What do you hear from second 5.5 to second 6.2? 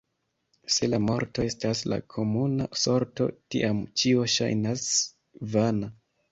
vana.